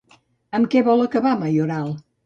Amb 0.59 0.71
què 0.75 0.83
vol 0.89 1.05
acabar 1.05 1.37
Mayoral? 1.47 1.97